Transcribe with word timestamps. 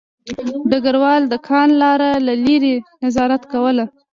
ډګروال 0.69 1.21
د 1.27 1.33
کان 1.47 1.69
لاره 1.81 2.09
له 2.25 2.33
لیرې 2.45 2.75
نظارت 3.03 3.43
کوله 3.51 3.85